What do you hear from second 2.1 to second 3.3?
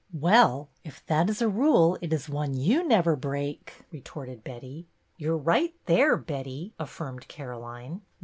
is one you never